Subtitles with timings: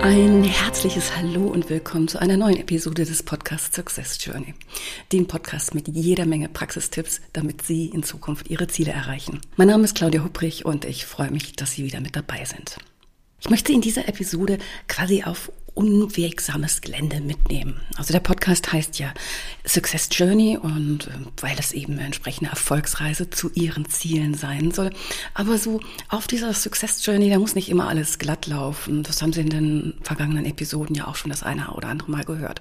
[0.00, 4.54] Ein herzliches Hallo und willkommen zu einer neuen Episode des Podcasts Success Journey.
[5.12, 9.40] Dem Podcast mit jeder Menge Praxistipps, damit Sie in Zukunft Ihre Ziele erreichen.
[9.56, 12.78] Mein Name ist Claudia Hupprich und ich freue mich, dass Sie wieder mit dabei sind.
[13.40, 17.80] Ich möchte in dieser Episode quasi auf unwegsames Gelände mitnehmen.
[17.96, 19.14] Also der Podcast heißt ja
[19.64, 21.10] Success Journey und äh,
[21.40, 24.90] weil es eben eine entsprechende Erfolgsreise zu ihren Zielen sein soll.
[25.34, 29.04] Aber so auf dieser Success Journey, da muss nicht immer alles glatt laufen.
[29.04, 32.24] Das haben Sie in den vergangenen Episoden ja auch schon das eine oder andere Mal
[32.24, 32.60] gehört.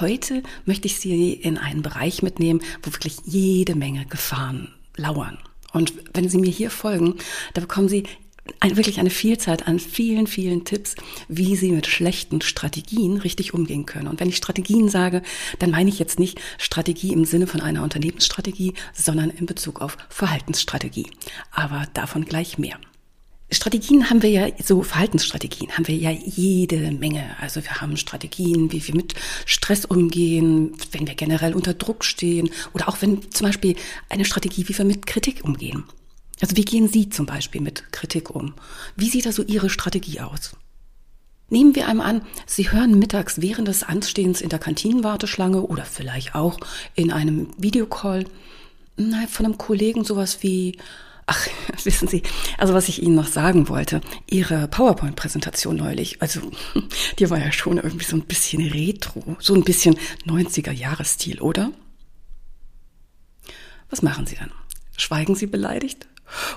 [0.00, 5.38] Heute möchte ich Sie in einen Bereich mitnehmen, wo wirklich jede Menge Gefahren lauern.
[5.72, 7.14] Und wenn Sie mir hier folgen,
[7.54, 8.04] da bekommen Sie
[8.60, 10.94] ein, wirklich eine Vielzahl an vielen, vielen Tipps,
[11.28, 14.08] wie Sie mit schlechten Strategien richtig umgehen können.
[14.08, 15.22] Und wenn ich Strategien sage,
[15.58, 19.96] dann meine ich jetzt nicht Strategie im Sinne von einer Unternehmensstrategie, sondern in Bezug auf
[20.08, 21.06] Verhaltensstrategie.
[21.50, 22.78] Aber davon gleich mehr.
[23.50, 27.36] Strategien haben wir ja, so Verhaltensstrategien haben wir ja jede Menge.
[27.40, 32.50] Also wir haben Strategien, wie wir mit Stress umgehen, wenn wir generell unter Druck stehen
[32.74, 33.76] oder auch wenn zum Beispiel
[34.08, 35.84] eine Strategie, wie wir mit Kritik umgehen.
[36.40, 38.54] Also wie gehen Sie zum Beispiel mit Kritik um?
[38.94, 40.52] Wie sieht da so Ihre Strategie aus?
[41.48, 46.34] Nehmen wir einmal an, Sie hören mittags während des Anstehens in der Kantinenwarteschlange oder vielleicht
[46.34, 46.58] auch
[46.94, 48.24] in einem Videocall
[49.28, 50.76] von einem Kollegen sowas wie,
[51.26, 51.46] ach,
[51.84, 52.22] wissen Sie,
[52.58, 56.40] also was ich Ihnen noch sagen wollte, Ihre PowerPoint-Präsentation neulich, also
[57.18, 61.70] die war ja schon irgendwie so ein bisschen retro, so ein bisschen 90er-Jahres-Stil, oder?
[63.88, 64.50] Was machen Sie dann?
[64.96, 66.08] Schweigen Sie beleidigt?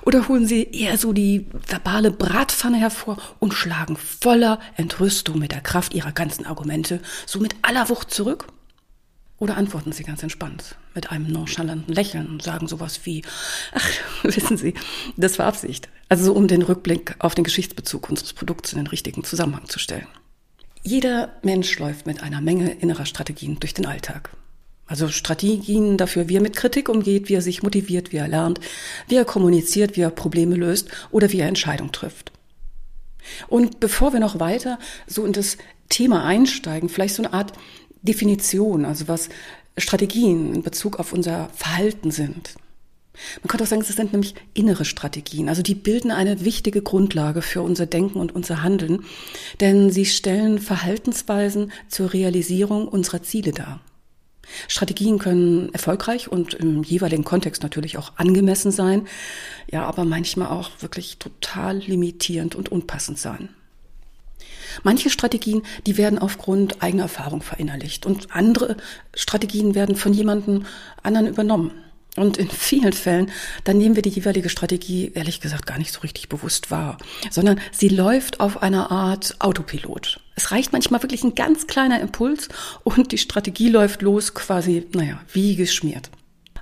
[0.03, 5.61] Oder holen Sie eher so die verbale Bratpfanne hervor und schlagen voller Entrüstung mit der
[5.61, 8.47] Kraft Ihrer ganzen Argumente so mit aller Wucht zurück?
[9.37, 13.23] Oder antworten Sie ganz entspannt mit einem nonchalanten Lächeln und sagen sowas wie,
[13.73, 13.89] ach,
[14.23, 14.73] wissen Sie,
[15.15, 15.87] das war Absicht.
[16.09, 19.79] Also so, um den Rückblick auf den Geschichtsbezug unseres Produkts in den richtigen Zusammenhang zu
[19.79, 20.07] stellen.
[20.83, 24.31] Jeder Mensch läuft mit einer Menge innerer Strategien durch den Alltag.
[24.89, 28.59] Also Strategien dafür, wie er mit Kritik umgeht, wie er sich motiviert, wie er lernt,
[29.07, 32.31] wie er kommuniziert, wie er Probleme löst oder wie er Entscheidungen trifft.
[33.47, 35.57] Und bevor wir noch weiter so in das
[35.89, 37.53] Thema einsteigen, vielleicht so eine Art
[38.01, 39.29] Definition, also was
[39.77, 42.55] Strategien in Bezug auf unser Verhalten sind.
[43.43, 45.49] Man könnte auch sagen, es sind nämlich innere Strategien.
[45.49, 49.03] Also die bilden eine wichtige Grundlage für unser Denken und unser Handeln,
[49.59, 53.81] denn sie stellen Verhaltensweisen zur Realisierung unserer Ziele dar.
[54.67, 59.07] Strategien können erfolgreich und im jeweiligen Kontext natürlich auch angemessen sein,
[59.71, 63.49] ja, aber manchmal auch wirklich total limitierend und unpassend sein.
[64.83, 68.77] Manche Strategien, die werden aufgrund eigener Erfahrung verinnerlicht und andere
[69.13, 70.65] Strategien werden von jemandem
[71.01, 71.71] anderen übernommen.
[72.15, 73.31] Und in vielen Fällen,
[73.63, 76.97] dann nehmen wir die jeweilige Strategie ehrlich gesagt gar nicht so richtig bewusst wahr,
[77.29, 80.19] sondern sie läuft auf einer Art Autopilot.
[80.35, 82.49] Es reicht manchmal wirklich ein ganz kleiner Impuls
[82.83, 86.09] und die Strategie läuft los quasi, naja, wie geschmiert.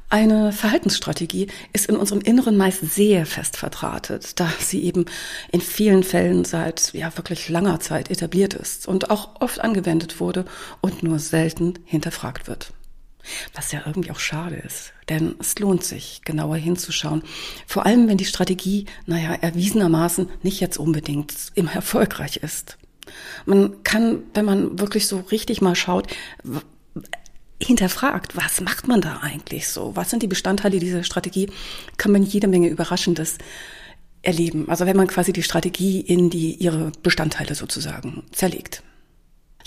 [0.10, 5.06] Eine Verhaltensstrategie ist in unserem Inneren meist sehr fest verdrahtet, da sie eben
[5.52, 10.46] in vielen Fällen seit ja wirklich langer Zeit etabliert ist und auch oft angewendet wurde
[10.80, 12.72] und nur selten hinterfragt wird.
[13.54, 17.24] Was ja irgendwie auch schade ist, denn es lohnt sich, genauer hinzuschauen.
[17.66, 22.78] Vor allem, wenn die Strategie, naja, erwiesenermaßen nicht jetzt unbedingt immer erfolgreich ist.
[23.46, 26.08] Man kann, wenn man wirklich so richtig mal schaut,
[27.62, 29.96] hinterfragt, was macht man da eigentlich so?
[29.96, 31.50] Was sind die Bestandteile dieser Strategie?
[31.98, 33.38] Kann man jede Menge Überraschendes
[34.22, 34.70] erleben.
[34.70, 38.84] Also wenn man quasi die Strategie in die, ihre Bestandteile sozusagen zerlegt.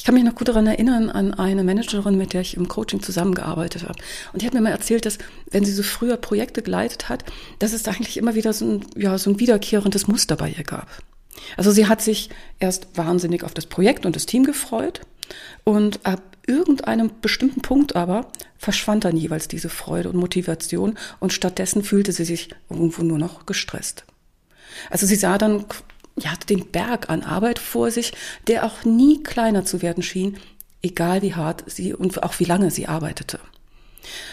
[0.01, 3.03] Ich kann mich noch gut daran erinnern an eine Managerin, mit der ich im Coaching
[3.03, 3.99] zusammengearbeitet habe.
[4.33, 5.19] Und die hat mir mal erzählt, dass
[5.51, 7.23] wenn sie so früher Projekte geleitet hat,
[7.59, 10.65] dass es da eigentlich immer wieder so ein, ja, so ein wiederkehrendes Muster bei ihr
[10.65, 10.89] gab.
[11.59, 12.31] Also sie hat sich
[12.61, 15.03] erst wahnsinnig auf das Projekt und das Team gefreut
[15.65, 21.83] und ab irgendeinem bestimmten Punkt aber verschwand dann jeweils diese Freude und Motivation und stattdessen
[21.83, 24.07] fühlte sie sich irgendwo nur noch gestresst.
[24.89, 25.67] Also sie sah dann
[26.21, 28.13] ja, den Berg an Arbeit vor sich,
[28.47, 30.39] der auch nie kleiner zu werden schien,
[30.83, 33.41] egal wie hart sie und auch wie lange sie arbeitete.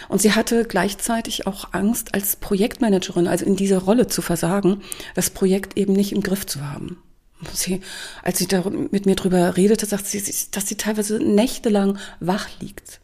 [0.07, 4.81] Und sie hatte gleichzeitig auch Angst, als Projektmanagerin, also in dieser Rolle zu versagen,
[5.13, 6.97] das Projekt eben nicht im Griff zu haben.
[7.53, 7.81] Sie,
[8.23, 13.01] als sie da mit mir drüber redete, sagt sie, dass sie teilweise nächtelang wach liegt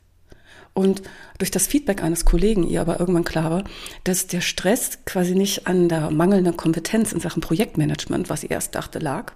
[0.74, 1.04] Und
[1.38, 3.64] durch das Feedback eines Kollegen ihr aber irgendwann klar war,
[4.04, 8.74] dass der Stress quasi nicht an der mangelnden Kompetenz in Sachen Projektmanagement, was sie erst
[8.74, 9.34] dachte, lag,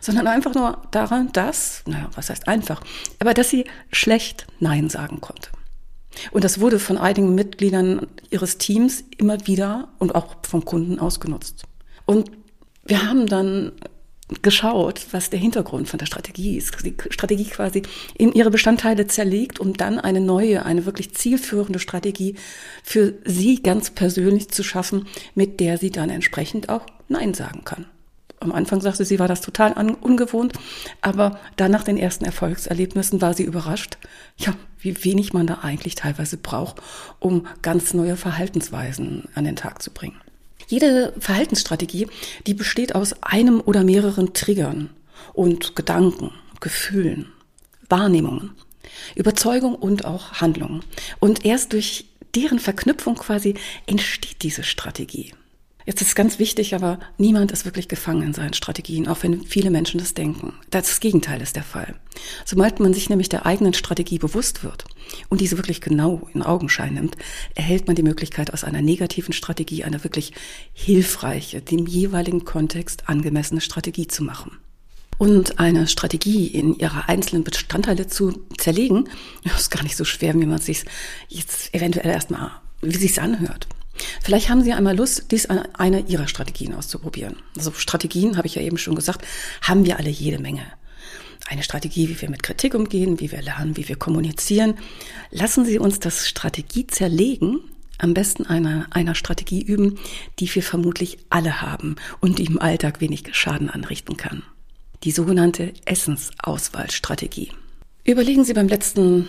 [0.00, 2.82] sondern einfach nur daran, dass, naja, was heißt einfach,
[3.18, 5.50] aber dass sie schlecht Nein sagen konnte.
[6.30, 11.64] Und das wurde von einigen Mitgliedern ihres Teams immer wieder und auch vom Kunden ausgenutzt.
[12.06, 12.30] Und
[12.84, 13.72] wir haben dann
[14.42, 16.74] geschaut, was der Hintergrund von der Strategie ist.
[16.84, 17.82] Die Strategie quasi
[18.16, 22.36] in ihre Bestandteile zerlegt, um dann eine neue, eine wirklich zielführende Strategie
[22.82, 27.86] für sie ganz persönlich zu schaffen, mit der sie dann entsprechend auch Nein sagen kann.
[28.40, 30.52] Am Anfang sagte sie, war das total ungewohnt,
[31.00, 33.96] aber dann nach den ersten Erfolgserlebnissen war sie überrascht,
[34.36, 36.76] ja, wie wenig man da eigentlich teilweise braucht,
[37.20, 40.20] um ganz neue Verhaltensweisen an den Tag zu bringen.
[40.66, 42.06] Jede Verhaltensstrategie,
[42.46, 44.90] die besteht aus einem oder mehreren Triggern
[45.32, 47.32] und Gedanken, Gefühlen,
[47.88, 48.52] Wahrnehmungen,
[49.14, 50.82] Überzeugung und auch Handlungen.
[51.20, 53.54] Und erst durch deren Verknüpfung quasi
[53.86, 55.32] entsteht diese Strategie.
[55.86, 59.70] Jetzt ist ganz wichtig, aber niemand ist wirklich gefangen in seinen Strategien, auch wenn viele
[59.70, 60.54] Menschen das denken.
[60.70, 61.94] Das Gegenteil ist der Fall.
[62.46, 64.84] Sobald man sich nämlich der eigenen Strategie bewusst wird
[65.28, 67.18] und diese wirklich genau in Augenschein nimmt,
[67.54, 70.32] erhält man die Möglichkeit, aus einer negativen Strategie eine wirklich
[70.72, 74.58] hilfreiche, dem jeweiligen Kontext angemessene Strategie zu machen.
[75.18, 79.08] Und eine Strategie in ihre einzelnen Bestandteile zu zerlegen,
[79.44, 80.84] ist gar nicht so schwer, wie man es sich
[81.28, 83.68] jetzt eventuell erstmal, wie sich's anhört.
[84.22, 87.36] Vielleicht haben Sie einmal Lust, dies an einer Ihrer Strategien auszuprobieren.
[87.56, 89.24] Also Strategien, habe ich ja eben schon gesagt,
[89.62, 90.64] haben wir alle jede Menge.
[91.46, 94.74] Eine Strategie, wie wir mit Kritik umgehen, wie wir lernen, wie wir kommunizieren.
[95.30, 97.60] Lassen Sie uns das Strategie zerlegen,
[97.98, 99.98] am besten einer, einer Strategie üben,
[100.38, 104.42] die wir vermutlich alle haben und die im Alltag wenig Schaden anrichten kann.
[105.04, 107.52] Die sogenannte Essensauswahlstrategie.
[108.04, 109.28] Überlegen Sie beim letzten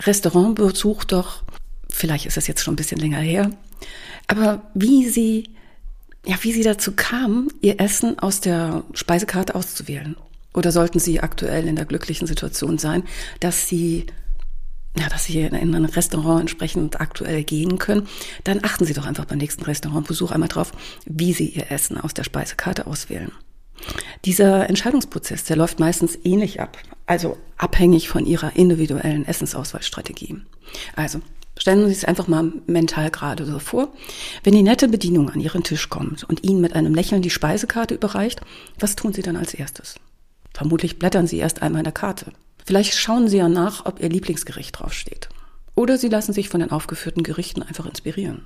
[0.00, 1.42] Restaurantbesuch doch,
[1.88, 3.50] vielleicht ist es jetzt schon ein bisschen länger her,
[4.26, 5.50] aber wie sie,
[6.24, 10.16] ja, wie sie dazu kamen, ihr Essen aus der Speisekarte auszuwählen.
[10.52, 13.02] Oder sollten sie aktuell in der glücklichen Situation sein,
[13.40, 14.06] dass sie
[14.96, 18.06] ja, dass Sie in ein Restaurant entsprechend aktuell gehen können,
[18.44, 20.72] dann achten Sie doch einfach beim nächsten Restaurantbesuch einmal drauf,
[21.04, 23.32] wie Sie Ihr Essen aus der Speisekarte auswählen.
[24.24, 30.36] Dieser Entscheidungsprozess, der läuft meistens ähnlich ab, also abhängig von Ihrer individuellen Essensauswahlstrategie.
[30.94, 31.20] Also
[31.56, 33.92] Stellen Sie sich einfach mal mental gerade so vor.
[34.42, 37.94] Wenn die nette Bedienung an Ihren Tisch kommt und Ihnen mit einem Lächeln die Speisekarte
[37.94, 38.40] überreicht,
[38.78, 39.94] was tun Sie dann als erstes?
[40.52, 42.32] Vermutlich blättern Sie erst einmal in der Karte.
[42.64, 45.28] Vielleicht schauen Sie ja nach, ob Ihr Lieblingsgericht draufsteht.
[45.74, 48.42] Oder Sie lassen sich von den aufgeführten Gerichten einfach inspirieren.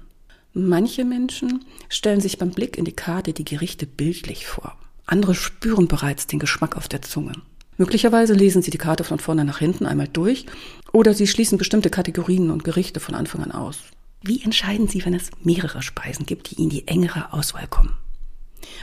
[0.54, 4.76] Manche Menschen stellen sich beim Blick in die Karte die Gerichte bildlich vor.
[5.06, 7.32] Andere spüren bereits den Geschmack auf der Zunge.
[7.76, 10.46] Möglicherweise lesen Sie die Karte von vorne nach hinten einmal durch
[10.92, 13.80] oder Sie schließen bestimmte Kategorien und Gerichte von Anfang an aus.
[14.22, 17.96] Wie entscheiden Sie, wenn es mehrere Speisen gibt, die in die engere Auswahl kommen?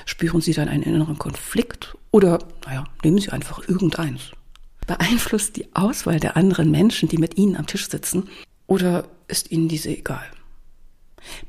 [0.06, 4.32] Spüren Sie dann einen inneren Konflikt oder, naja, nehmen Sie einfach irgendeins?
[4.88, 8.30] Beeinflusst die Auswahl der anderen Menschen, die mit Ihnen am Tisch sitzen,
[8.68, 10.26] oder ist Ihnen diese egal?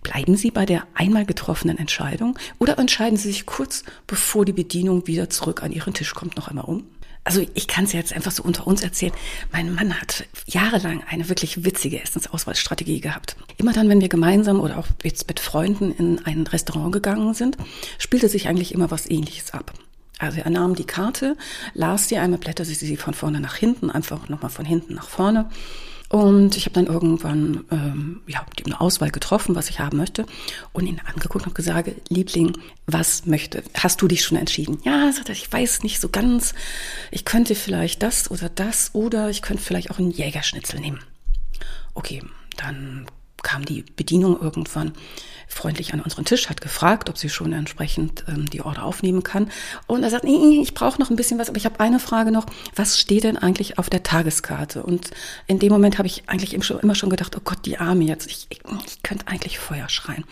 [0.02, 5.06] Bleiben Sie bei der einmal getroffenen Entscheidung oder entscheiden Sie sich kurz bevor die Bedienung
[5.06, 6.84] wieder zurück an Ihren Tisch kommt noch einmal um?
[7.26, 9.12] Also ich kann es jetzt einfach so unter uns erzählen.
[9.50, 13.36] Mein Mann hat jahrelang eine wirklich witzige Essensauswahlstrategie gehabt.
[13.56, 17.56] Immer dann, wenn wir gemeinsam oder auch jetzt mit Freunden in ein Restaurant gegangen sind,
[17.98, 19.72] spielte sich eigentlich immer was Ähnliches ab.
[20.18, 21.36] Also er nahm die Karte,
[21.74, 25.50] las sie einmal, blätterte sie von vorne nach hinten, einfach nochmal von hinten nach vorne
[26.08, 30.24] und ich habe dann irgendwann ähm, ja, eine Auswahl getroffen, was ich haben möchte,
[30.72, 33.64] und ihn angeguckt und gesagt, Liebling, was möchte?
[33.74, 34.78] Hast du dich schon entschieden?
[34.84, 36.54] Ja, sagt er, ich weiß nicht so ganz.
[37.10, 41.00] Ich könnte vielleicht das oder das oder ich könnte vielleicht auch einen Jägerschnitzel nehmen.
[41.94, 42.22] Okay,
[42.56, 43.06] dann
[43.46, 44.92] kam die Bedienung irgendwann
[45.46, 49.52] freundlich an unseren Tisch, hat gefragt, ob sie schon entsprechend ähm, die Order aufnehmen kann.
[49.86, 52.32] Und er sagt, nee, ich brauche noch ein bisschen was, aber ich habe eine Frage
[52.32, 52.46] noch.
[52.74, 54.82] Was steht denn eigentlich auf der Tageskarte?
[54.82, 55.10] Und
[55.46, 58.46] in dem Moment habe ich eigentlich immer schon gedacht, oh Gott, die Arme jetzt, ich,
[58.48, 60.24] ich, ich könnte eigentlich Feuer schreien.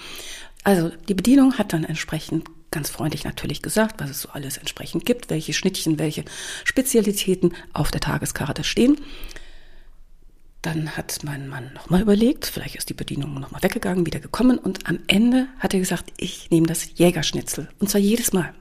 [0.64, 5.06] Also die Bedienung hat dann entsprechend ganz freundlich natürlich gesagt, was es so alles entsprechend
[5.06, 6.24] gibt, welche Schnittchen, welche
[6.64, 8.96] Spezialitäten auf der Tageskarte stehen.
[10.64, 14.88] Dann hat mein Mann nochmal überlegt, vielleicht ist die Bedienung nochmal weggegangen, wieder gekommen und
[14.88, 17.68] am Ende hat er gesagt, ich nehme das Jägerschnitzel.
[17.80, 18.54] Und zwar jedes Mal.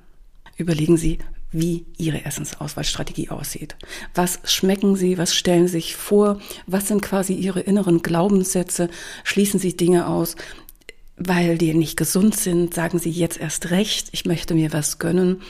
[0.57, 1.19] Überlegen Sie,
[1.53, 3.77] wie Ihre Essensauswahlstrategie aussieht.
[4.13, 5.17] Was schmecken Sie?
[5.17, 6.41] Was stellen Sie sich vor?
[6.67, 8.89] Was sind quasi Ihre inneren Glaubenssätze?
[9.23, 10.35] Schließen Sie Dinge aus,
[11.15, 12.73] weil die nicht gesund sind?
[12.73, 15.41] Sagen Sie jetzt erst recht, ich möchte mir was gönnen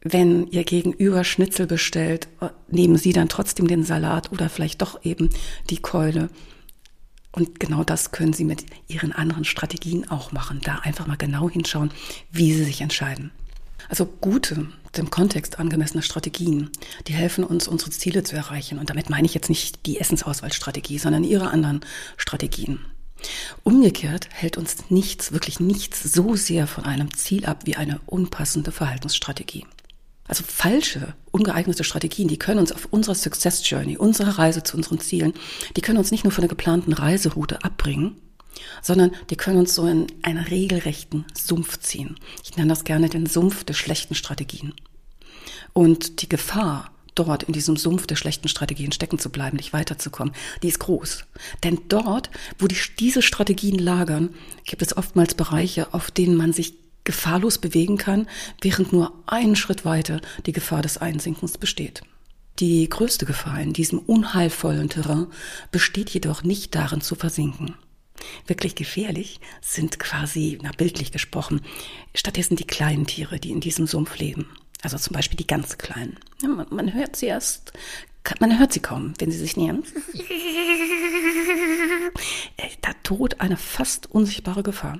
[0.00, 2.28] wenn ihr Gegenüber Schnitzel bestellt,
[2.68, 5.30] nehmen Sie dann trotzdem den Salat oder vielleicht doch eben
[5.70, 6.30] die Keule.
[7.32, 10.60] Und genau das können Sie mit Ihren anderen Strategien auch machen.
[10.62, 11.90] Da einfach mal genau hinschauen,
[12.30, 13.32] wie Sie sich entscheiden.
[13.88, 16.70] Also gute, dem Kontext angemessene Strategien,
[17.06, 18.78] die helfen uns, unsere Ziele zu erreichen.
[18.78, 21.80] Und damit meine ich jetzt nicht die Essensauswahlstrategie, sondern Ihre anderen
[22.16, 22.80] Strategien.
[23.64, 28.70] Umgekehrt hält uns nichts, wirklich nichts so sehr von einem Ziel ab wie eine unpassende
[28.70, 29.66] Verhaltensstrategie.
[30.28, 35.00] Also falsche, ungeeignete Strategien, die können uns auf unserer Success Journey, unserer Reise zu unseren
[35.00, 35.32] Zielen,
[35.74, 38.16] die können uns nicht nur von der geplanten Reiseroute abbringen,
[38.82, 42.16] sondern die können uns so in einen regelrechten Sumpf ziehen.
[42.44, 44.74] Ich nenne das gerne den Sumpf der schlechten Strategien.
[45.72, 50.34] Und die Gefahr, dort in diesem Sumpf der schlechten Strategien stecken zu bleiben, nicht weiterzukommen,
[50.62, 51.24] die ist groß.
[51.64, 54.30] Denn dort, wo die, diese Strategien lagern,
[54.64, 56.74] gibt es oftmals Bereiche, auf denen man sich
[57.08, 58.28] gefahrlos bewegen kann,
[58.60, 62.02] während nur einen Schritt weiter die Gefahr des Einsinkens besteht.
[62.58, 65.28] Die größte Gefahr in diesem unheilvollen Terrain
[65.70, 67.76] besteht jedoch nicht darin zu versinken.
[68.46, 71.62] Wirklich gefährlich sind quasi, na bildlich gesprochen,
[72.14, 74.50] stattdessen die kleinen Tiere, die in diesem Sumpf leben.
[74.82, 76.18] Also zum Beispiel die ganz kleinen.
[76.42, 77.72] Ja, man, man, hört sie erst,
[78.38, 79.82] man hört sie kaum, wenn sie sich nähern.
[82.58, 84.98] Äh, da droht eine fast unsichtbare Gefahr.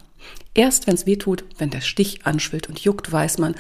[0.55, 3.55] Erst wenn es weh tut, wenn der Stich anschwillt und juckt, weiß man,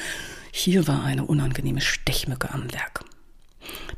[0.50, 3.04] hier war eine unangenehme Stechmücke am Werk.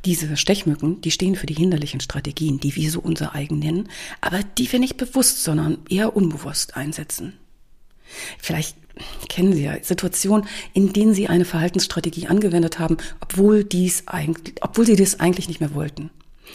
[0.03, 3.87] Diese Stechmücken, die stehen für die hinderlichen Strategien, die wir so unser eigen nennen,
[4.19, 7.33] aber die wir nicht bewusst, sondern eher unbewusst einsetzen.
[8.37, 8.75] Vielleicht
[9.29, 14.85] kennen Sie ja Situationen, in denen Sie eine Verhaltensstrategie angewendet haben, obwohl dies eigentlich, obwohl
[14.85, 16.09] Sie das eigentlich nicht mehr wollten.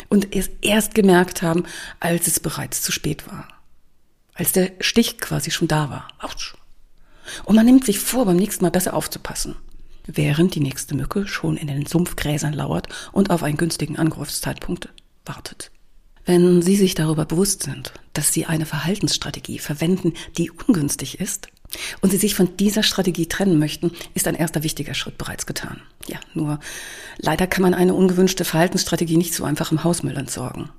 [0.09, 1.65] Und es erst gemerkt haben,
[2.01, 3.49] als es bereits zu spät war.
[4.35, 6.09] Als der Stich quasi schon da war.
[6.19, 6.55] Autsch.
[7.45, 9.57] Und man nimmt sich vor, beim nächsten Mal besser aufzupassen
[10.07, 14.89] während die nächste Mücke schon in den Sumpfgräsern lauert und auf einen günstigen Angriffszeitpunkt
[15.25, 15.71] wartet.
[16.25, 21.49] Wenn Sie sich darüber bewusst sind, dass Sie eine Verhaltensstrategie verwenden, die ungünstig ist,
[22.01, 25.81] und Sie sich von dieser Strategie trennen möchten, ist ein erster wichtiger Schritt bereits getan.
[26.07, 26.61] Ja, nur
[27.19, 30.71] leider kann man eine ungewünschte Verhaltensstrategie nicht so einfach im Hausmüll entsorgen.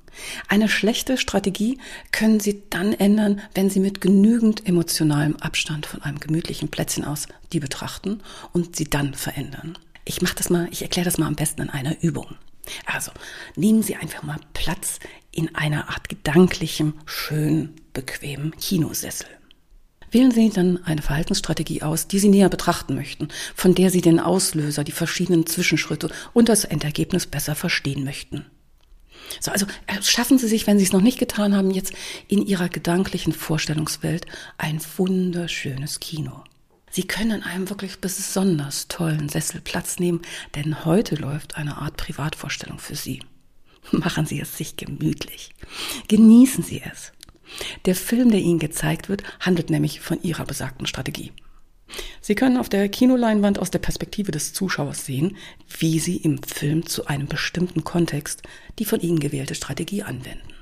[0.48, 1.77] Eine schlechte Strategie
[2.12, 7.27] können Sie dann ändern, wenn Sie mit genügend emotionalem Abstand von einem gemütlichen Plätzchen aus
[7.54, 8.22] die betrachten
[8.54, 9.77] und sie dann verändern.
[10.06, 12.36] Ich mache das mal, ich erkläre das mal am besten in einer Übung.
[12.86, 13.12] Also,
[13.56, 15.00] nehmen Sie einfach mal Platz
[15.32, 19.27] in einer Art gedanklichem, schön bequemen Kinosessel.
[20.12, 24.20] Wählen Sie dann eine Verhaltensstrategie aus, die Sie näher betrachten möchten, von der Sie den
[24.20, 28.46] Auslöser, die verschiedenen Zwischenschritte und das Endergebnis besser verstehen möchten.
[29.40, 29.66] So, also
[30.02, 31.94] schaffen Sie sich, wenn Sie es noch nicht getan haben, jetzt
[32.28, 34.26] in Ihrer gedanklichen Vorstellungswelt
[34.58, 36.44] ein wunderschönes Kino.
[36.90, 40.22] Sie können in einem wirklich besonders tollen Sessel Platz nehmen,
[40.56, 43.22] denn heute läuft eine Art Privatvorstellung für Sie.
[43.92, 45.52] Machen Sie es sich gemütlich.
[46.08, 47.12] Genießen Sie es.
[47.86, 51.32] Der Film, der Ihnen gezeigt wird, handelt nämlich von Ihrer besagten Strategie.
[52.22, 55.38] Sie können auf der Kinoleinwand aus der Perspektive des Zuschauers sehen,
[55.80, 58.44] wie Sie im Film zu einem bestimmten Kontext
[58.80, 60.54] die von Ihnen gewählte Strategie anwenden.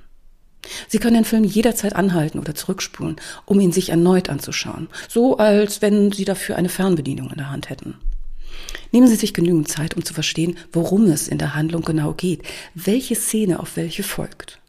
[0.88, 5.82] Sie können den Film jederzeit anhalten oder zurückspulen, um ihn sich erneut anzuschauen, so als
[5.82, 7.96] wenn Sie dafür eine Fernbedienung in der Hand hätten.
[8.92, 12.44] Nehmen Sie sich genügend Zeit, um zu verstehen, worum es in der Handlung genau geht,
[12.74, 14.60] welche Szene auf welche folgt.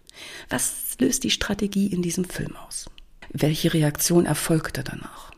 [0.48, 2.86] Was löst die Strategie in diesem Film aus?
[3.30, 5.32] Welche Reaktion erfolgte danach?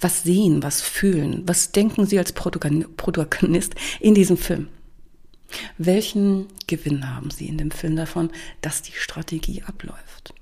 [0.00, 4.68] Was sehen, was fühlen, was denken Sie als Protagonist in diesem Film?
[5.78, 10.34] Welchen Gewinn haben Sie in dem Film davon, dass die Strategie abläuft?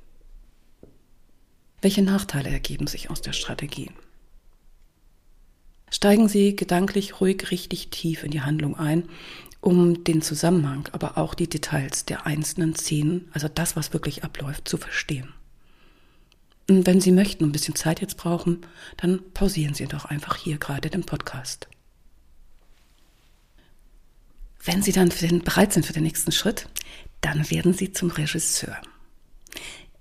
[1.83, 3.90] Welche Nachteile ergeben sich aus der Strategie?
[5.90, 9.09] Steigen Sie gedanklich ruhig richtig tief in die Handlung ein
[9.60, 14.68] um den Zusammenhang, aber auch die Details der einzelnen Szenen, also das, was wirklich abläuft,
[14.68, 15.32] zu verstehen.
[16.68, 20.36] Und wenn Sie möchten und ein bisschen Zeit jetzt brauchen, dann pausieren Sie doch einfach
[20.36, 21.68] hier gerade den Podcast.
[24.64, 26.68] Wenn Sie dann den, bereit sind für den nächsten Schritt,
[27.20, 28.76] dann werden Sie zum Regisseur.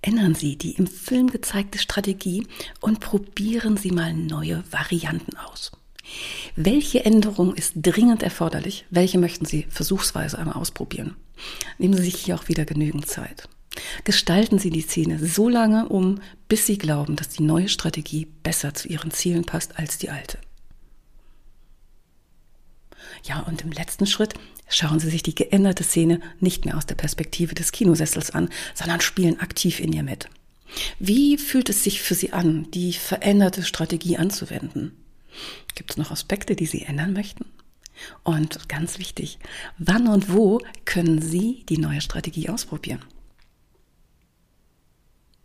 [0.02, 2.46] Ändern Sie die im Film gezeigte Strategie
[2.80, 5.70] und probieren Sie mal neue Varianten aus.
[6.54, 8.86] Welche Änderung ist dringend erforderlich?
[8.90, 11.16] Welche möchten Sie versuchsweise einmal ausprobieren?
[11.78, 13.48] Nehmen Sie sich hier auch wieder genügend Zeit.
[14.04, 18.74] Gestalten Sie die Szene so lange um, bis Sie glauben, dass die neue Strategie besser
[18.74, 20.38] zu Ihren Zielen passt als die alte.
[23.24, 24.34] Ja, und im letzten Schritt
[24.68, 29.00] schauen Sie sich die geänderte Szene nicht mehr aus der Perspektive des Kinosessels an, sondern
[29.00, 30.28] spielen aktiv in ihr mit.
[30.98, 34.92] Wie fühlt es sich für Sie an, die veränderte Strategie anzuwenden?
[35.74, 37.44] Gibt es noch Aspekte, die Sie ändern möchten?
[38.22, 39.38] Und ganz wichtig,
[39.78, 43.02] wann und wo können Sie die neue Strategie ausprobieren?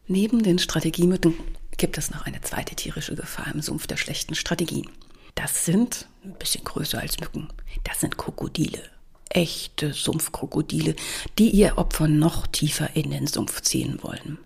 [0.08, 1.36] Neben den Strategiemücken
[1.78, 4.90] gibt es noch eine zweite tierische Gefahr im Sumpf der schlechten Strategien.
[5.36, 7.48] Das sind, ein bisschen größer als Mücken,
[7.84, 8.82] das sind Krokodile.
[9.30, 10.96] Echte Sumpfkrokodile,
[11.40, 14.38] die ihr Opfer noch tiefer in den Sumpf ziehen wollen.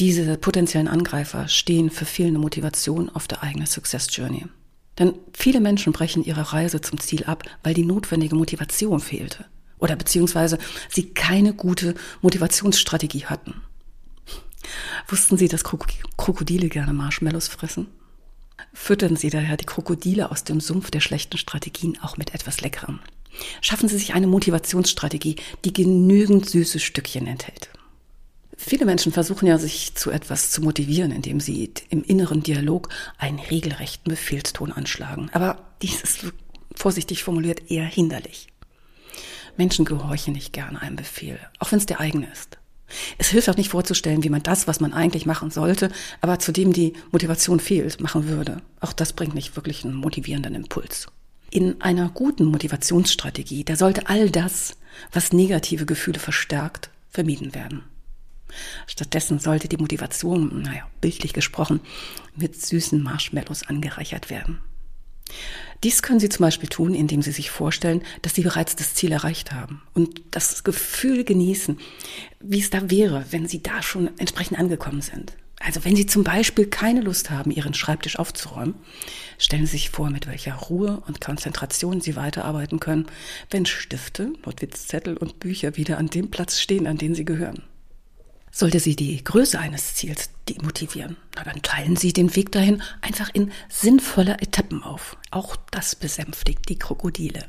[0.00, 4.46] Diese potenziellen Angreifer stehen für fehlende Motivation auf der eigenen Success Journey.
[4.98, 9.46] Denn viele Menschen brechen ihre Reise zum Ziel ab, weil die notwendige Motivation fehlte.
[9.78, 10.58] Oder beziehungsweise
[10.90, 13.62] sie keine gute Motivationsstrategie hatten.
[15.08, 17.88] Wussten Sie, dass Krokodile gerne Marshmallows fressen?
[18.72, 23.00] Füttern Sie daher die Krokodile aus dem Sumpf der schlechten Strategien auch mit etwas Leckerem.
[23.60, 27.70] Schaffen Sie sich eine Motivationsstrategie, die genügend süße Stückchen enthält.
[28.64, 32.88] Viele Menschen versuchen ja, sich zu etwas zu motivieren, indem sie im inneren Dialog
[33.18, 35.30] einen regelrechten Befehlston anschlagen.
[35.32, 36.26] Aber dies ist
[36.74, 38.46] vorsichtig formuliert eher hinderlich.
[39.56, 42.58] Menschen gehorchen nicht gerne einem Befehl, auch wenn es der eigene ist.
[43.18, 45.90] Es hilft auch nicht vorzustellen, wie man das, was man eigentlich machen sollte,
[46.20, 48.62] aber zu dem die Motivation fehlt, machen würde.
[48.80, 51.08] Auch das bringt nicht wirklich einen motivierenden Impuls.
[51.50, 54.76] In einer guten Motivationsstrategie, da sollte all das,
[55.10, 57.82] was negative Gefühle verstärkt, vermieden werden.
[58.86, 61.80] Stattdessen sollte die Motivation, naja, bildlich gesprochen,
[62.36, 64.58] mit süßen Marshmallows angereichert werden.
[65.82, 69.12] Dies können Sie zum Beispiel tun, indem Sie sich vorstellen, dass Sie bereits das Ziel
[69.12, 71.78] erreicht haben und das Gefühl genießen,
[72.40, 75.36] wie es da wäre, wenn Sie da schon entsprechend angekommen sind.
[75.64, 78.74] Also wenn Sie zum Beispiel keine Lust haben, Ihren Schreibtisch aufzuräumen,
[79.38, 83.06] stellen Sie sich vor, mit welcher Ruhe und Konzentration Sie weiterarbeiten können,
[83.50, 87.62] wenn Stifte, Notizzettel und Bücher wieder an dem Platz stehen, an den sie gehören.
[88.54, 93.30] Sollte Sie die Größe eines Ziels demotivieren, na dann teilen Sie den Weg dahin einfach
[93.32, 95.16] in sinnvolle Etappen auf.
[95.30, 97.46] Auch das besänftigt die Krokodile.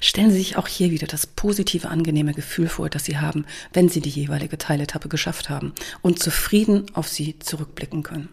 [0.00, 3.88] Stellen Sie sich auch hier wieder das positive, angenehme Gefühl vor, das Sie haben, wenn
[3.88, 8.28] Sie die jeweilige Teiletappe geschafft haben und zufrieden auf sie zurückblicken können.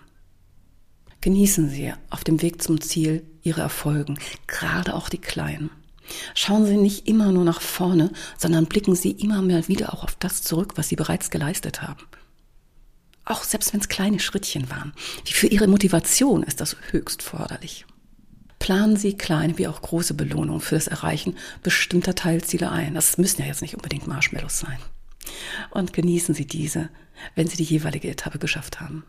[1.21, 5.71] Genießen Sie auf dem Weg zum Ziel Ihre Erfolgen, gerade auch die kleinen.
[6.35, 10.15] Schauen Sie nicht immer nur nach vorne, sondern blicken Sie immer mehr wieder auch auf
[10.19, 12.05] das zurück, was Sie bereits geleistet haben.
[13.25, 14.93] Auch selbst wenn es kleine Schrittchen waren.
[15.25, 17.85] Für Ihre Motivation ist das höchst förderlich.
[18.59, 22.93] Planen Sie kleine wie auch große Belohnungen für das Erreichen bestimmter Teilziele ein.
[22.93, 24.77] Das müssen ja jetzt nicht unbedingt Marshmallows sein.
[25.71, 26.89] Und genießen Sie diese,
[27.35, 29.03] wenn Sie die jeweilige Etappe geschafft haben.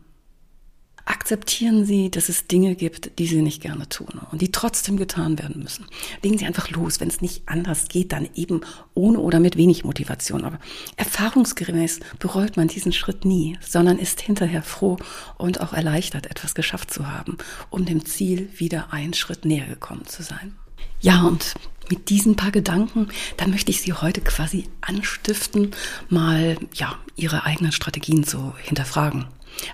[1.13, 5.39] Akzeptieren Sie, dass es Dinge gibt, die Sie nicht gerne tun und die trotzdem getan
[5.39, 5.85] werden müssen.
[6.23, 8.63] Legen Sie einfach los, wenn es nicht anders geht, dann eben
[8.95, 10.43] ohne oder mit wenig Motivation.
[10.43, 10.59] Aber
[10.97, 14.97] erfahrungsgemäß bereut man diesen Schritt nie, sondern ist hinterher froh
[15.37, 17.37] und auch erleichtert, etwas geschafft zu haben,
[17.69, 20.57] um dem Ziel wieder einen Schritt näher gekommen zu sein.
[21.03, 21.57] Ja, und
[21.91, 25.73] mit diesen paar Gedanken, dann möchte ich Sie heute quasi anstiften,
[26.09, 29.27] mal, ja, Ihre eigenen Strategien zu hinterfragen.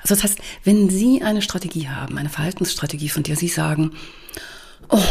[0.03, 3.93] Also das heißt, wenn Sie eine Strategie haben, eine Verhaltensstrategie, von der Sie sagen,
[4.89, 5.03] oh,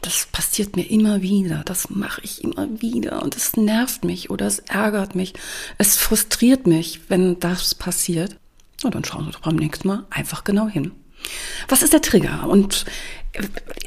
[0.00, 4.46] das passiert mir immer wieder, das mache ich immer wieder und es nervt mich oder
[4.46, 5.34] es ärgert mich,
[5.78, 8.36] es frustriert mich, wenn das passiert,
[8.82, 10.92] na, dann schauen Sie doch beim nächsten Mal einfach genau hin.
[11.68, 12.84] Was ist der Trigger und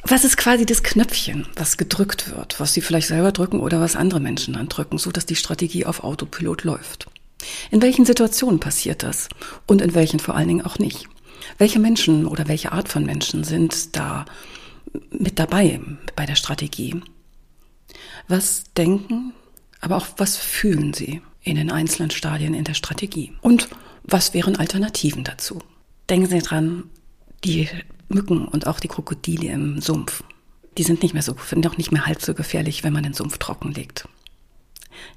[0.03, 3.97] was ist quasi das Knöpfchen, was gedrückt wird, was Sie vielleicht selber drücken oder was
[3.97, 7.07] andere Menschen dann drücken, so dass die Strategie auf Autopilot läuft?
[7.71, 9.29] In welchen Situationen passiert das
[9.65, 11.07] und in welchen vor allen Dingen auch nicht?
[11.57, 14.25] Welche Menschen oder welche Art von Menschen sind da
[15.11, 15.79] mit dabei
[16.15, 17.01] bei der Strategie?
[18.27, 19.33] Was denken,
[19.81, 23.33] aber auch was fühlen sie in den einzelnen Stadien in der Strategie?
[23.41, 23.69] Und
[24.03, 25.59] was wären Alternativen dazu?
[26.09, 26.83] Denken Sie dran,
[27.43, 27.69] die
[28.09, 30.23] Mücken und auch die Krokodile im Sumpf,
[30.77, 33.37] die sind nicht mehr so, auch nicht mehr halb so gefährlich, wenn man den Sumpf
[33.37, 34.07] trocken legt.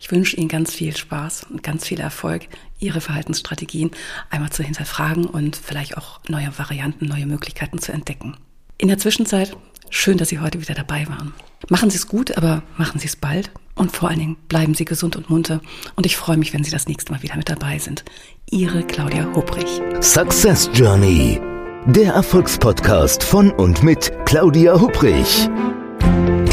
[0.01, 3.91] Ich wünsche Ihnen ganz viel Spaß und ganz viel Erfolg, Ihre Verhaltensstrategien
[4.31, 8.37] einmal zu hinterfragen und vielleicht auch neue Varianten, neue Möglichkeiten zu entdecken.
[8.79, 9.57] In der Zwischenzeit,
[9.91, 11.35] schön, dass Sie heute wieder dabei waren.
[11.69, 13.51] Machen Sie es gut, aber machen Sie es bald.
[13.75, 15.61] Und vor allen Dingen bleiben Sie gesund und munter.
[15.95, 18.05] Und ich freue mich, wenn Sie das nächste Mal wieder mit dabei sind.
[18.51, 19.81] Ihre Claudia Hubrich.
[20.01, 21.41] Success Journey.
[21.87, 25.49] Der Erfolgspodcast von und mit Claudia Hubrich.